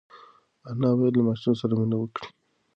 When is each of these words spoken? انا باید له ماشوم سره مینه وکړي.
انا 0.69 0.89
باید 0.97 1.13
له 1.17 1.23
ماشوم 1.27 1.53
سره 1.61 1.73
مینه 1.79 1.97
وکړي. 1.99 2.27